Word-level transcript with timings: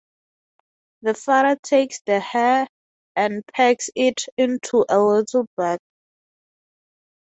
The 1.03 1.13
father 1.13 1.59
takes 1.61 2.01
the 2.07 2.19
hair 2.19 2.65
and 3.15 3.43
packs 3.53 3.91
it 3.95 4.23
into 4.35 4.83
a 4.89 4.99
little 4.99 5.45
bag. 5.55 5.77